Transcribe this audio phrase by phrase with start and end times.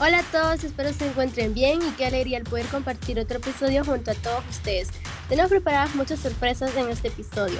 [0.00, 3.84] Hola a todos, espero se encuentren bien y qué alegría el poder compartir otro episodio
[3.84, 4.90] junto a todos ustedes.
[5.28, 7.58] Tenemos preparadas muchas sorpresas en este episodio,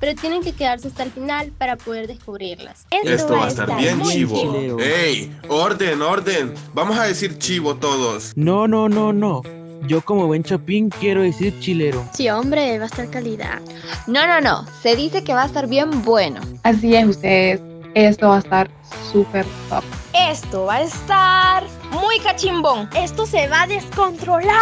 [0.00, 2.86] pero tienen que quedarse hasta el final para poder descubrirlas.
[2.90, 4.80] Esto, va a estar bien chivo.
[4.80, 5.32] ¡Ey!
[5.48, 6.54] ¡Orden, orden!
[6.74, 8.32] Vamos a decir chivo todos.
[8.34, 9.42] No, no, no, no.
[9.86, 12.04] Yo como buen chapín quiero decir chilero.
[12.14, 13.60] Sí, hombre, va a estar calidad.
[14.08, 14.66] No, no, no.
[14.82, 16.40] Se dice que va a estar bien bueno.
[16.64, 17.60] Así es, ustedes.
[17.94, 18.70] Esto va a estar
[19.12, 19.84] súper top.
[20.18, 22.88] Esto va a estar muy cachimbón.
[22.96, 24.56] Esto se va a descontrolar.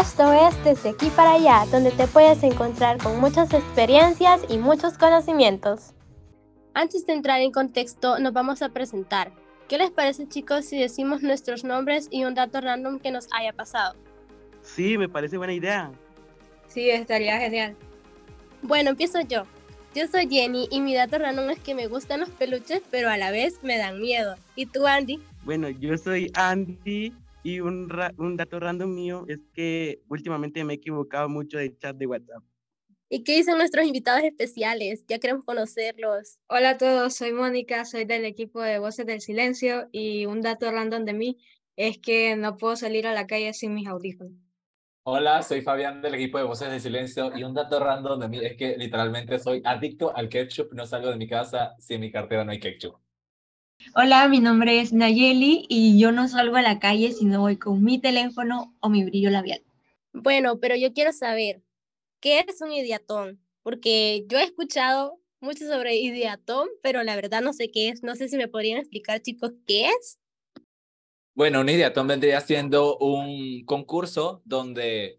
[0.00, 4.96] Esto es desde aquí para allá, donde te puedes encontrar con muchas experiencias y muchos
[4.96, 5.92] conocimientos.
[6.72, 9.30] Antes de entrar en contexto, nos vamos a presentar.
[9.68, 13.52] ¿Qué les parece chicos si decimos nuestros nombres y un dato random que nos haya
[13.52, 13.94] pasado?
[14.62, 15.92] Sí, me parece buena idea.
[16.66, 17.76] Sí, estaría genial.
[18.62, 19.44] Bueno, empiezo yo.
[19.94, 23.16] Yo soy Jenny y mi dato random es que me gustan los peluches, pero a
[23.16, 24.34] la vez me dan miedo.
[24.56, 25.20] ¿Y tú, Andy?
[25.44, 27.12] Bueno, yo soy Andy
[27.44, 31.94] y un, un dato random mío es que últimamente me he equivocado mucho de chat
[31.94, 32.42] de WhatsApp.
[33.08, 35.04] ¿Y qué dicen nuestros invitados especiales?
[35.06, 36.40] Ya queremos conocerlos.
[36.48, 40.72] Hola a todos, soy Mónica, soy del equipo de Voces del Silencio y un dato
[40.72, 41.38] random de mí
[41.76, 44.43] es que no puedo salir a la calle sin mis audífonos.
[45.06, 48.38] Hola, soy Fabián del equipo de Voces de Silencio y un dato random de mí
[48.42, 52.10] es que literalmente soy adicto al ketchup, no salgo de mi casa si en mi
[52.10, 52.96] cartera no hay ketchup.
[53.94, 57.58] Hola, mi nombre es Nayeli y yo no salgo a la calle si no voy
[57.58, 59.62] con mi teléfono o mi brillo labial.
[60.14, 61.62] Bueno, pero yo quiero saber,
[62.20, 63.42] ¿qué es un idiatón?
[63.62, 68.02] Porque yo he escuchado mucho sobre idiatón, pero la verdad no sé qué es.
[68.02, 70.18] No sé si me podrían explicar, chicos, qué es.
[71.34, 75.18] Bueno, un ideatón vendría siendo un concurso donde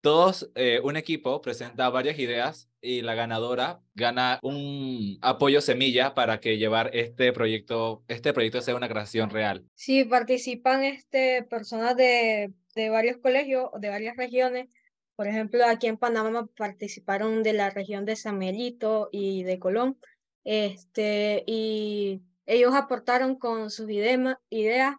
[0.00, 6.38] todos, eh, un equipo presenta varias ideas y la ganadora gana un apoyo semilla para
[6.38, 9.64] que llevar este proyecto, este proyecto sea una creación real.
[9.74, 14.68] Sí, participan este, personas de, de varios colegios, de varias regiones.
[15.16, 19.98] Por ejemplo, aquí en Panamá participaron de la región de San Miguelito y de Colón.
[20.44, 24.94] Este, y ellos aportaron con sus ideas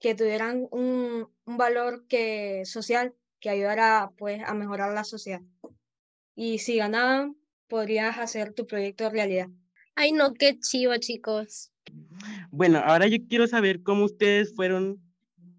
[0.00, 5.40] que tuvieran un, un valor que, social que ayudara pues, a mejorar la sociedad.
[6.34, 7.36] Y si ganaban,
[7.68, 9.48] podrías hacer tu proyecto realidad.
[9.94, 11.72] Ay, no, qué chivo, chicos.
[12.50, 15.00] Bueno, ahora yo quiero saber cómo ustedes fueron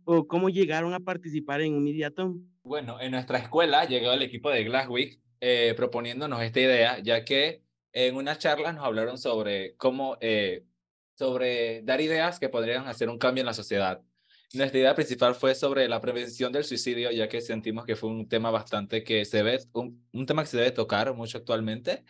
[0.05, 2.49] o cómo llegaron a participar en un Idiatón.
[2.63, 7.63] Bueno, en nuestra escuela llegó el equipo de Glasswick eh, proponiéndonos esta idea, ya que
[7.94, 10.63] en una charla nos hablaron sobre cómo, eh,
[11.16, 14.01] sobre dar ideas que podrían hacer un cambio en la sociedad.
[14.53, 18.27] Nuestra idea principal fue sobre la prevención del suicidio, ya que sentimos que fue un
[18.27, 22.03] tema bastante que se ve, un, un tema que se debe tocar mucho actualmente.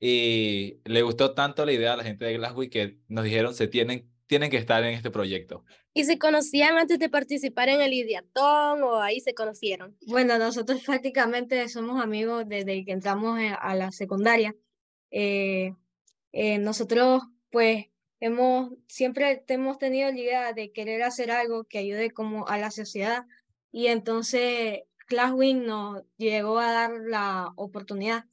[0.00, 3.68] Y le gustó tanto la idea a la gente de Glasgow que nos dijeron se
[3.68, 5.64] tienen, tienen que estar en este proyecto.
[5.92, 9.96] ¿Y se conocían antes de participar en el Idiatón o ahí se conocieron?
[10.06, 14.56] Bueno, nosotros prácticamente somos amigos desde que entramos a la secundaria.
[15.10, 15.72] Eh,
[16.32, 17.86] eh, nosotros, pues,
[18.24, 22.70] hemos, siempre hemos tenido la idea de querer hacer algo que ayude como a la
[22.70, 23.26] sociedad
[23.70, 28.24] y entonces Classwing nos llegó a dar la oportunidad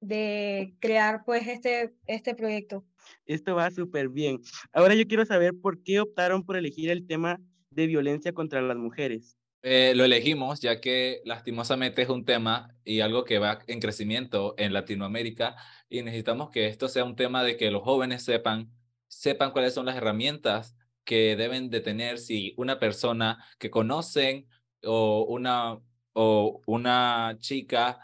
[0.00, 2.84] de crear pues este, este proyecto.
[3.24, 4.40] Esto va súper bien.
[4.72, 7.38] Ahora yo quiero saber por qué optaron por elegir el tema
[7.70, 9.36] de violencia contra las mujeres.
[9.62, 14.54] Eh, lo elegimos ya que lastimosamente es un tema y algo que va en crecimiento
[14.58, 15.54] en Latinoamérica
[15.88, 18.72] y necesitamos que esto sea un tema de que los jóvenes sepan
[19.08, 24.48] sepan cuáles son las herramientas que deben de tener si una persona que conocen
[24.84, 25.78] o una,
[26.12, 28.00] o una chica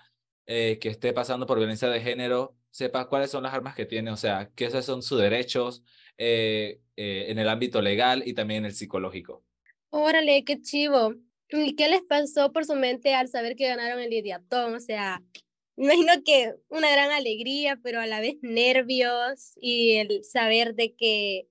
[0.47, 4.11] eh, que esté pasando por violencia de género, sepa cuáles son las armas que tiene,
[4.11, 5.85] o sea, que esos son sus derechos
[6.19, 9.45] eh, eh, en el ámbito legal y también en el psicológico.
[9.91, 11.15] Órale, qué chivo.
[11.49, 14.75] ¿Y qué les pasó por su mente al saber que ganaron el Idiatón?
[14.75, 15.23] O sea,
[15.77, 21.49] imagino que una gran alegría, pero a la vez nervios y el saber de que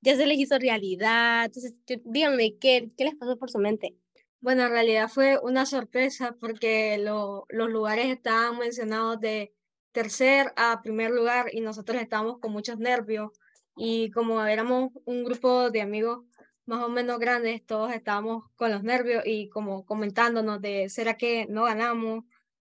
[0.00, 1.46] ya se les hizo realidad.
[1.46, 1.74] Entonces,
[2.04, 3.96] díganme, ¿qué, qué les pasó por su mente?
[4.40, 9.52] Bueno, en realidad fue una sorpresa porque lo, los lugares estaban mencionados de
[9.92, 13.32] tercer a primer lugar y nosotros estábamos con muchos nervios
[13.76, 16.24] y como éramos un grupo de amigos
[16.64, 21.46] más o menos grandes, todos estábamos con los nervios y como comentándonos de, ¿será que
[21.48, 22.24] no ganamos?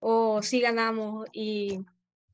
[0.00, 1.80] O si ganamos y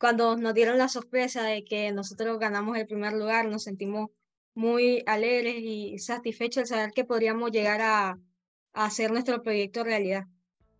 [0.01, 4.09] cuando nos dieron la sorpresa de que nosotros ganamos el primer lugar, nos sentimos
[4.55, 8.19] muy alegres y satisfechos al saber que podríamos llegar a,
[8.73, 10.27] hacer nuestro proyecto realidad.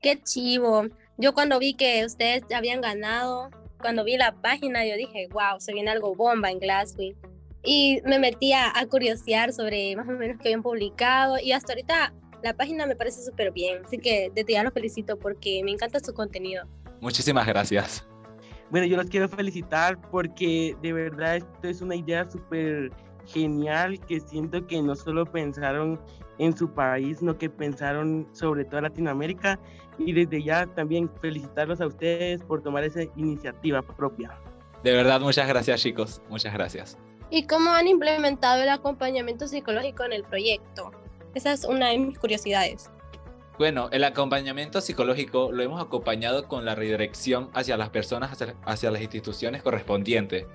[0.01, 0.85] Qué chivo.
[1.19, 3.51] Yo cuando vi que ustedes habían ganado,
[3.81, 7.13] cuando vi la página, yo dije, wow, se viene algo bomba en Glasgow.
[7.65, 12.15] y me metí a, curiosear sobre más o menos qué habían publicado y hasta ahorita
[12.43, 16.01] la página me parece súper bien, así que desde ya los felicito porque me encanta
[16.01, 16.67] su contenido.
[17.01, 18.07] Muchísimas gracias.
[18.71, 22.91] Bueno, yo los quiero felicitar porque de verdad esto es una idea súper
[23.27, 26.01] genial que siento que no solo pensaron
[26.39, 29.59] en su país, sino que pensaron sobre toda Latinoamérica
[29.99, 34.39] y desde ya también felicitarlos a ustedes por tomar esa iniciativa propia.
[34.83, 36.97] De verdad, muchas gracias chicos, muchas gracias.
[37.31, 40.91] ¿Y cómo han implementado el acompañamiento psicológico en el proyecto?
[41.35, 42.91] Esa es una de mis curiosidades.
[43.61, 48.31] Bueno, el acompañamiento psicológico lo hemos acompañado con la redirección hacia las personas,
[48.65, 50.47] hacia, las instituciones correspondientes,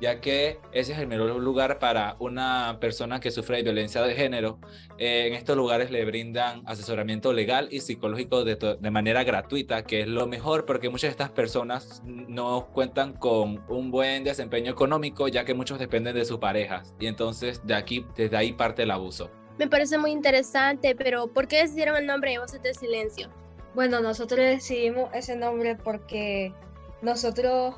[0.00, 4.58] ya que ese es el mejor lugar para una persona que sufre violencia de género.
[4.98, 10.00] Eh, en estos lugares le brindan asesoramiento legal y psicológico de, de, manera gratuita, que
[10.00, 15.28] es lo mejor porque muchas de estas personas no cuentan con un buen desempeño económico,
[15.28, 16.92] ya que muchos dependen de sus parejas.
[16.98, 21.48] Y entonces de aquí, desde ahí parte el abuso me parece muy interesante, pero ¿por
[21.48, 23.28] qué decidieron el nombre de Voces de Silencio?
[23.74, 26.54] Bueno, nosotros decidimos ese nombre porque
[27.02, 27.74] nosotros,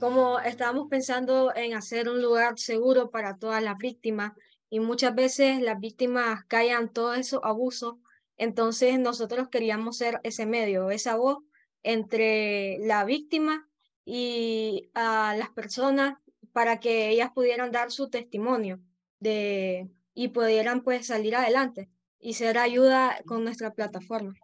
[0.00, 4.32] como estábamos pensando en hacer un lugar seguro para todas las víctimas,
[4.68, 7.96] y muchas veces las víctimas callan todos esos abusos,
[8.36, 11.38] entonces nosotros queríamos ser ese medio, esa voz
[11.82, 13.68] entre la víctima
[14.04, 16.18] y a las personas
[16.52, 18.80] para que ellas pudieran dar su testimonio
[19.18, 24.34] de y pudieran pues salir adelante y ser ayuda con nuestra plataforma.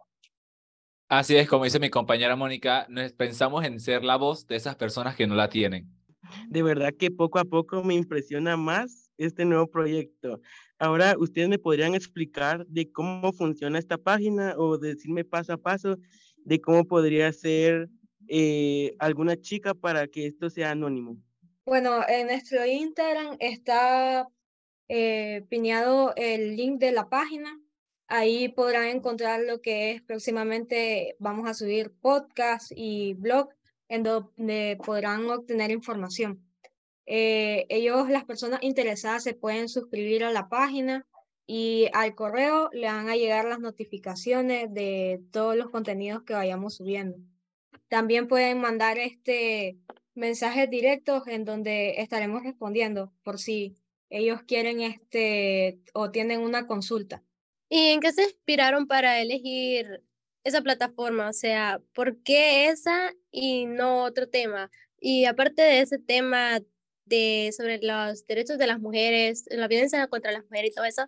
[1.09, 5.15] Así es, como dice mi compañera Mónica, pensamos en ser la voz de esas personas
[5.15, 5.89] que no la tienen.
[6.49, 10.41] De verdad que poco a poco me impresiona más este nuevo proyecto.
[10.77, 15.97] Ahora, ¿ustedes me podrían explicar de cómo funciona esta página o decirme paso a paso
[16.43, 17.89] de cómo podría ser
[18.27, 21.17] eh, alguna chica para que esto sea anónimo?
[21.65, 24.27] Bueno, en nuestro Instagram está
[24.87, 27.59] eh, piñado el link de la página.
[28.07, 33.49] Ahí podrán encontrar lo que es próximamente, vamos a subir podcast y blog
[33.89, 36.43] en donde podrán obtener información.
[37.05, 41.05] Eh, ellos, las personas interesadas, se pueden suscribir a la página
[41.45, 46.75] y al correo le van a llegar las notificaciones de todos los contenidos que vayamos
[46.75, 47.17] subiendo.
[47.87, 49.77] También pueden mandar este
[50.13, 53.75] mensajes directos en donde estaremos respondiendo por si
[54.09, 57.23] ellos quieren este o tienen una consulta.
[57.69, 60.03] ¿Y en qué se inspiraron para elegir
[60.43, 61.29] esa plataforma?
[61.29, 64.71] O sea, ¿por qué esa y no otro tema?
[64.99, 66.59] Y aparte de ese tema
[67.05, 71.03] de sobre los derechos de las mujeres, la violencia contra las mujeres y todo eso,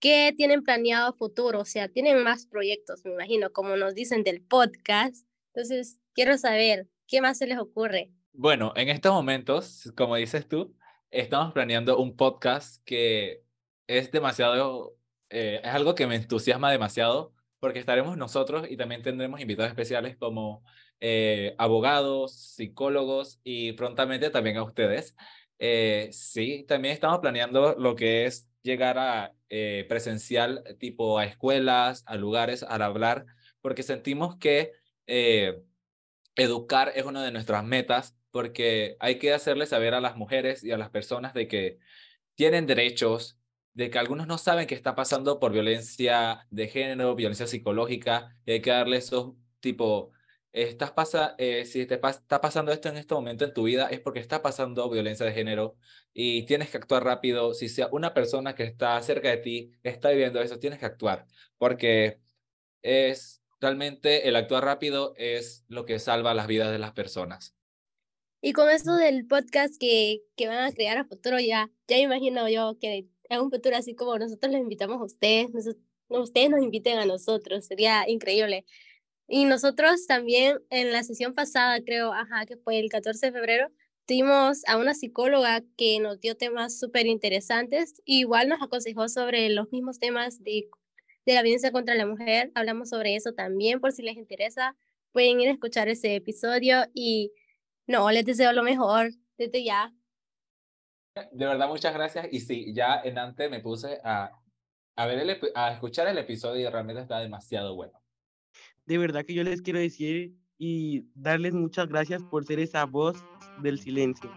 [0.00, 1.60] ¿qué tienen planeado futuro?
[1.60, 5.26] O sea, tienen más proyectos, me imagino, como nos dicen del podcast.
[5.54, 8.10] Entonces, quiero saber, ¿qué más se les ocurre?
[8.32, 10.74] Bueno, en estos momentos, como dices tú,
[11.14, 13.44] estamos planeando un podcast que
[13.86, 14.96] es demasiado,
[15.30, 20.16] eh, es algo que me entusiasma demasiado porque estaremos nosotros y también tendremos invitados especiales
[20.16, 20.64] como
[21.00, 25.14] eh, abogados, psicólogos y prontamente también a ustedes.
[25.60, 29.32] Eh, sí, también estamos planeando lo que es llegar a
[29.88, 33.24] presencial tipo a escuelas, a lugares, al hablar,
[33.60, 34.72] porque sentimos que
[36.34, 40.72] educar es una de nuestras metas porque hay que hacerle saber a las mujeres y
[40.72, 41.78] a las personas de que
[42.34, 43.38] tienen derechos,
[43.74, 48.52] de que algunos no saben que está pasando por violencia de género, violencia psicológica, y
[48.52, 50.10] hay que darle esos tipo,
[50.52, 54.00] estás pasa, eh, si te está pasando esto en este momento en tu vida es
[54.00, 55.76] porque está pasando violencia de género
[56.12, 57.54] y tienes que actuar rápido.
[57.54, 61.26] Si sea una persona que está cerca de ti está viviendo eso, tienes que actuar
[61.56, 62.18] porque
[62.82, 67.54] es realmente el actuar rápido es lo que salva las vidas de las personas.
[68.46, 72.46] Y con esto del podcast que, que van a crear a futuro, ya, ya imagino
[72.50, 75.48] yo que en un futuro así como nosotros les invitamos a ustedes,
[76.10, 78.66] ustedes nos inviten a nosotros, sería increíble.
[79.26, 83.68] Y nosotros también en la sesión pasada, creo, ajá, que fue el 14 de febrero,
[84.04, 88.02] tuvimos a una psicóloga que nos dio temas súper interesantes.
[88.04, 90.68] Igual nos aconsejó sobre los mismos temas de,
[91.24, 92.52] de la violencia contra la mujer.
[92.54, 94.76] Hablamos sobre eso también, por si les interesa,
[95.12, 97.32] pueden ir a escuchar ese episodio y
[97.86, 99.92] no, les deseo lo mejor desde ya.
[101.32, 102.26] De verdad, muchas gracias.
[102.32, 104.30] Y sí, ya en antes me puse a,
[104.96, 108.00] a, ver el, a escuchar el episodio y realmente está demasiado bueno.
[108.86, 113.24] De verdad que yo les quiero decir y darles muchas gracias por ser esa voz
[113.62, 114.30] del silencio.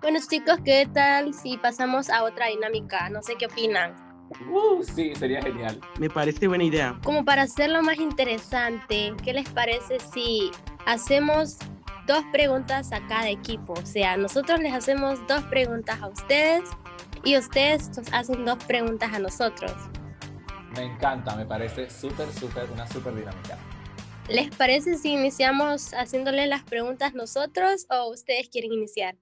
[0.00, 3.08] Bueno chicos, ¿qué tal si pasamos a otra dinámica?
[3.10, 3.96] No sé qué opinan.
[4.50, 5.80] Uh, sí, sería genial.
[5.98, 6.98] Me parece buena idea.
[7.02, 10.50] Como para hacerlo más interesante, ¿qué les parece si
[10.86, 11.58] hacemos
[12.08, 13.74] dos preguntas a cada equipo.
[13.74, 16.64] O sea, nosotros les hacemos dos preguntas a ustedes
[17.22, 19.70] y ustedes nos hacen dos preguntas a nosotros.
[20.74, 23.58] Me encanta, me parece súper, súper, una súper dinámica.
[24.28, 29.16] ¿Les parece si iniciamos haciéndole las preguntas nosotros o ustedes quieren iniciar?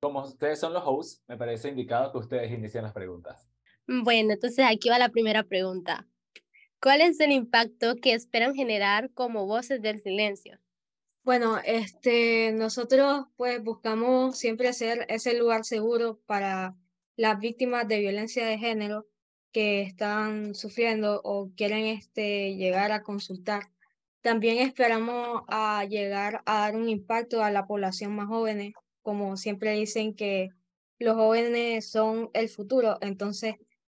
[0.00, 3.48] Como ustedes son los hosts, me parece indicado que ustedes inicien las preguntas.
[3.86, 6.06] Bueno, entonces aquí va la primera pregunta.
[6.80, 10.58] ¿Cuál es el impacto que esperan generar como voces del silencio?
[11.24, 16.76] Bueno, este, nosotros pues buscamos siempre ser ese lugar seguro para
[17.16, 19.06] las víctimas de violencia de género
[19.50, 23.70] que están sufriendo o quieren este, llegar a consultar.
[24.20, 29.72] También esperamos a llegar a dar un impacto a la población más jóvenes, como siempre
[29.72, 30.50] dicen que
[30.98, 32.98] los jóvenes son el futuro.
[33.00, 33.54] Entonces,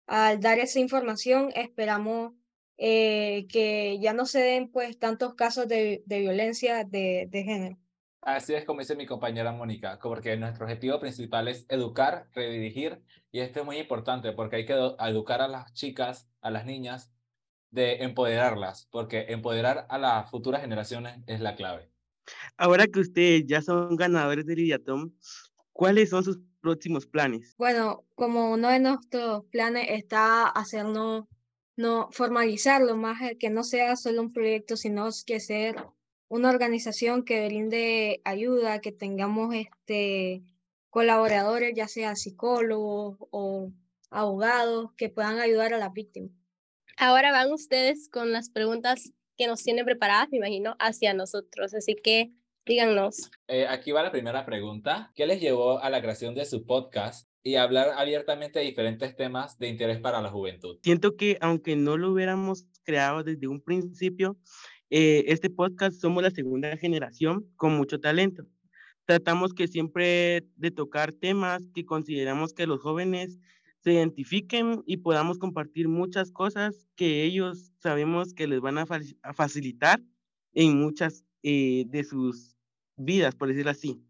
[0.06, 2.34] al dar esa información, esperamos
[2.78, 7.78] eh, que ya no se den pues tantos casos de, de violencia de, de, género.
[8.20, 13.40] Así es como dice mi compañera Mónica, porque nuestro objetivo principal es educar, redirigir, y
[13.40, 17.12] esto es muy importante porque hay que educar a las chicas, a las niñas,
[17.70, 21.90] de empoderarlas, porque empoderar a las futuras generaciones es la clave.
[22.56, 25.12] Ahora que ustedes ya son ganadores del Idiatom,
[25.72, 27.54] ¿cuáles son sus próximos planes?
[27.58, 31.26] Bueno, como uno de nuestros planes está hacernos
[31.76, 35.76] no formalizarlo más que no sea solo un proyecto, sino que ser
[36.28, 40.42] una organización que brinde ayuda, que tengamos este
[40.90, 43.70] colaboradores, ya sea psicólogos o
[44.10, 46.30] abogados, que puedan ayudar a la víctima.
[46.96, 51.74] Ahora van ustedes con las preguntas que nos tienen preparadas, me imagino, hacia nosotros.
[51.74, 52.32] Así que
[52.64, 53.30] díganos.
[53.48, 55.12] Eh, aquí va la primera pregunta.
[55.14, 59.56] ¿Qué les llevó a la creación de su podcast y hablar abiertamente de diferentes temas
[59.56, 60.78] de interés para la juventud.
[60.82, 64.36] Siento que aunque no lo hubiéramos creado desde un principio,
[64.90, 68.44] eh, este podcast somos la segunda generación con mucho talento.
[69.04, 73.38] Tratamos que siempre de tocar temas que consideramos que los jóvenes
[73.78, 78.86] se identifiquen y podamos compartir muchas cosas que ellos sabemos que les van a,
[79.34, 80.02] facilitar
[80.52, 82.56] en muchas eh, de sus
[82.96, 84.02] vidas, por decirlo así.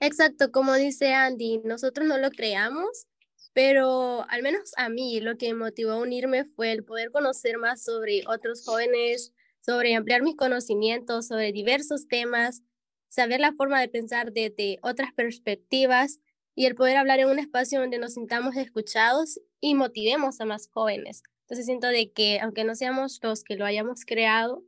[0.00, 3.06] Exacto, como dice Andy, nosotros no lo creamos,
[3.52, 7.82] pero al menos a mí lo que motivó a unirme fue el poder conocer más
[7.84, 12.62] sobre otros jóvenes, sobre ampliar mis conocimientos sobre diversos temas,
[13.08, 16.18] saber la forma de pensar desde otras perspectivas
[16.54, 20.68] y el poder hablar en un espacio donde nos sintamos escuchados y motivemos a más
[20.68, 21.22] jóvenes.
[21.42, 24.64] Entonces siento de que aunque no seamos los que lo hayamos creado,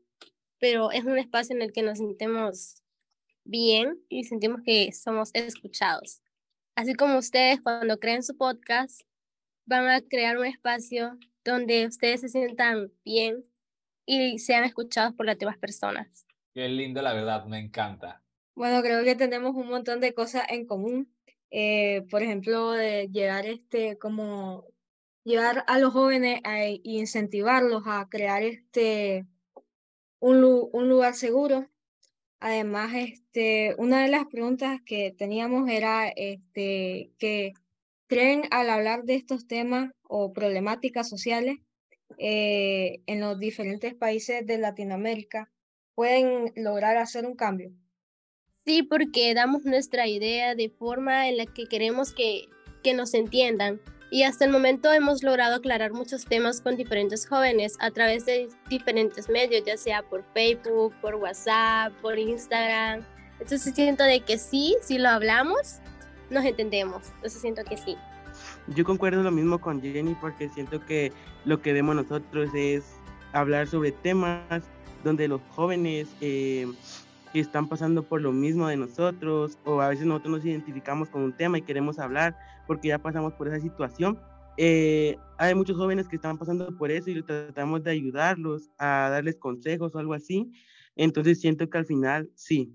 [0.59, 2.83] pero es un espacio en el que nos sintemos
[3.47, 6.21] bien y sentimos que somos escuchados.
[6.75, 9.03] Así como ustedes cuando creen su podcast
[9.65, 13.45] van a crear un espacio donde ustedes se sientan bien
[14.05, 16.27] y sean escuchados por las demás personas.
[16.55, 18.23] Qué lindo, la verdad, me encanta.
[18.55, 21.13] Bueno, creo que tenemos un montón de cosas en común.
[21.51, 24.67] Eh, por ejemplo, de llegar este, como
[25.25, 29.27] llevar a los jóvenes e incentivarlos a crear este,
[30.19, 31.69] un, un lugar seguro
[32.49, 37.55] Además, este, una de las preguntas que teníamos era este, que
[38.07, 41.57] creen al hablar de estos temas o problemáticas sociales
[42.19, 45.51] eh, en los diferentes países de Latinoamérica
[45.97, 47.73] pueden lograr hacer un cambio.
[48.65, 52.45] Sí, porque damos nuestra idea de forma en la que queremos que,
[52.85, 57.77] que nos entiendan y hasta el momento hemos logrado aclarar muchos temas con diferentes jóvenes
[57.81, 63.05] a través de diferentes medios, ya sea por Facebook, por WhatsApp, por Instagram.
[63.41, 65.81] Entonces siento de que sí, si lo hablamos,
[66.31, 67.09] nos entendemos.
[67.17, 67.97] Entonces siento que sí.
[68.69, 71.13] Yo concuerdo lo mismo con Jenny porque siento que
[71.45, 72.85] lo que vemos nosotros es
[73.33, 74.65] hablar sobre temas
[75.05, 76.67] donde los jóvenes eh,
[77.33, 81.23] que están pasando por lo mismo de nosotros o a veces nosotros nos identificamos con
[81.23, 84.21] un tema y queremos hablar porque ya pasamos por esa situación.
[84.59, 89.37] Eh, hay muchos jóvenes que están pasando por eso y tratamos de ayudarlos a darles
[89.37, 90.51] consejos o algo así.
[90.95, 92.75] Entonces siento que al final sí.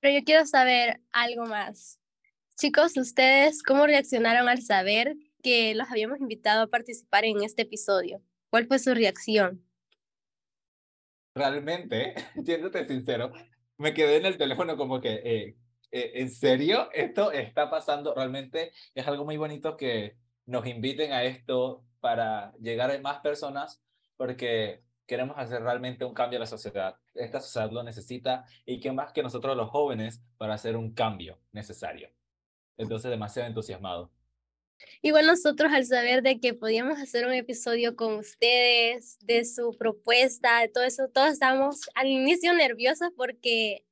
[0.00, 2.00] Pero yo quiero saber algo más.
[2.56, 8.22] Chicos, ¿ustedes cómo reaccionaron al saber que los habíamos invitado a participar en este episodio?
[8.50, 9.62] ¿Cuál fue su reacción?
[11.34, 12.14] Realmente,
[12.44, 13.30] siéndote sincero,
[13.78, 15.56] me quedé en el teléfono como que, eh,
[15.90, 16.90] eh, ¿en serio?
[16.92, 18.14] ¿Esto está pasando?
[18.14, 20.16] Realmente es algo muy bonito que
[20.46, 23.82] nos inviten a esto para llegar a más personas
[24.16, 26.96] porque queremos hacer realmente un cambio a la sociedad.
[27.14, 31.38] Esta sociedad lo necesita y qué más que nosotros los jóvenes para hacer un cambio
[31.52, 32.10] necesario.
[32.76, 34.10] Entonces, demasiado entusiasmado.
[35.02, 40.60] Igual nosotros al saber de que podíamos hacer un episodio con ustedes, de su propuesta,
[40.60, 43.84] de todo eso, todos estábamos al inicio nerviosos porque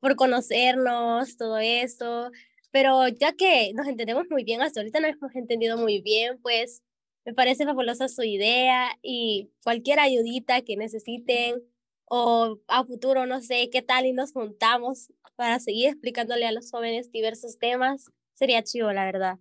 [0.00, 2.30] por conocernos, todo eso.
[2.70, 6.82] Pero ya que nos entendemos muy bien, hasta ahorita nos hemos entendido muy bien, pues
[7.24, 11.62] me parece fabulosa su idea y cualquier ayudita que necesiten
[12.06, 16.70] o a futuro, no sé, qué tal y nos juntamos para seguir explicándole a los
[16.70, 19.38] jóvenes diversos temas, sería chido, la verdad.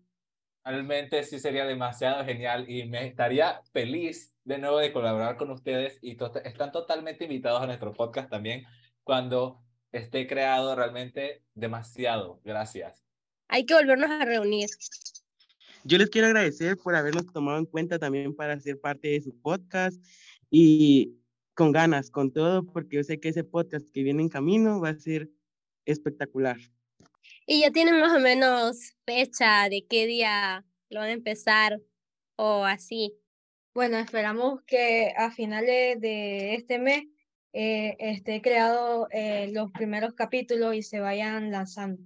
[0.66, 6.00] Realmente sí sería demasiado genial y me estaría feliz de nuevo de colaborar con ustedes
[6.02, 8.66] y están totalmente invitados a nuestro podcast también
[9.04, 12.42] cuando esté creado realmente demasiado.
[12.44, 13.06] Gracias.
[13.48, 14.70] Hay que volvernos a reunir.
[15.84, 19.40] Yo les quiero agradecer por habernos tomado en cuenta también para ser parte de su
[19.40, 20.04] podcast
[20.50, 21.20] y
[21.54, 24.90] con ganas, con todo, porque yo sé que ese podcast que viene en camino va
[24.90, 25.30] a ser
[25.86, 26.58] espectacular.
[27.46, 31.80] ¿Y ya tienen más o menos fecha de qué día lo van a empezar
[32.36, 33.14] o así?
[33.74, 37.04] Bueno, esperamos que a finales de este mes
[37.54, 42.02] eh, esté creado eh, los primeros capítulos y se vayan lanzando.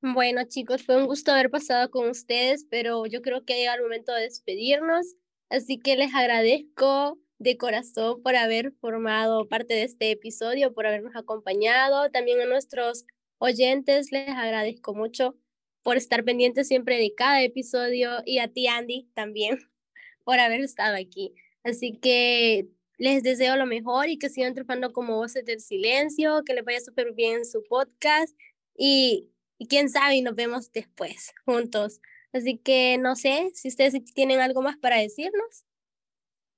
[0.00, 3.78] Bueno, chicos, fue un gusto haber pasado con ustedes, pero yo creo que ha llegado
[3.78, 5.14] el momento de despedirnos,
[5.48, 11.16] así que les agradezco de corazón por haber formado parte de este episodio, por habernos
[11.16, 12.10] acompañado.
[12.10, 13.06] También a nuestros
[13.38, 15.36] oyentes les agradezco mucho
[15.82, 19.58] por estar pendientes siempre de cada episodio y a ti, Andy, también
[20.24, 21.34] por haber estado aquí.
[21.62, 26.54] Así que les deseo lo mejor y que sigan triunfando como voces del silencio, que
[26.54, 28.34] les vaya súper bien en su podcast
[28.76, 32.00] y y quién sabe, y nos vemos después juntos.
[32.32, 35.64] Así que no sé si ustedes tienen algo más para decirnos.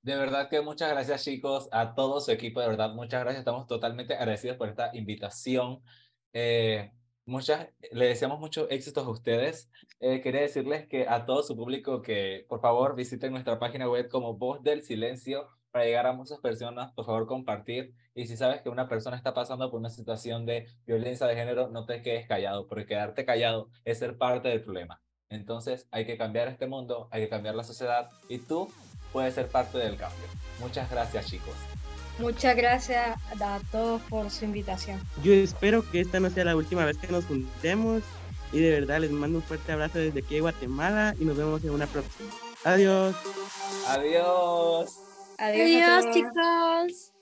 [0.07, 3.39] De verdad que muchas gracias chicos, a todo su equipo, de verdad, muchas gracias.
[3.39, 5.81] Estamos totalmente agradecidos por esta invitación.
[6.31, 6.93] Eh,
[7.25, 9.69] muchas, le deseamos muchos éxitos a ustedes.
[9.99, 14.07] Eh, quería decirles que a todo su público que por favor visiten nuestra página web
[14.07, 17.93] como Voz del Silencio para llegar a muchas personas, por favor compartir.
[18.15, 21.67] Y si sabes que una persona está pasando por una situación de violencia de género,
[21.67, 25.01] no te quedes callado, porque quedarte callado es ser parte del problema.
[25.29, 28.69] Entonces hay que cambiar este mundo, hay que cambiar la sociedad y tú
[29.11, 30.25] puedes ser parte del cambio.
[30.59, 31.53] Muchas gracias chicos.
[32.19, 34.99] Muchas gracias a todos por su invitación.
[35.23, 38.01] Yo espero que esta no sea la última vez que nos juntemos
[38.51, 41.63] y de verdad les mando un fuerte abrazo desde aquí de Guatemala y nos vemos
[41.63, 42.29] en una próxima.
[42.63, 43.15] Adiós.
[43.87, 44.99] Adiós.
[45.37, 47.16] Adiós, chicos.